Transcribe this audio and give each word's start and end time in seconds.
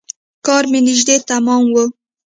کار 0.45 0.63
مې 0.71 0.79
نژدې 0.87 1.15
تمام 1.29 1.63
و. 1.73 1.75